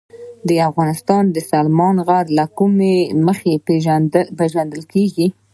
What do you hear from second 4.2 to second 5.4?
پېژندل کېږي.